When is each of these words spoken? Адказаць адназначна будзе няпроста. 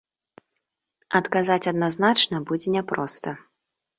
Адказаць 1.19 1.67
адназначна 1.73 2.37
будзе 2.53 2.69
няпроста. 2.79 3.37